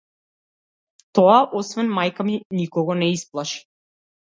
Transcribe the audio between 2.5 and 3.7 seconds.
никого не исплаши.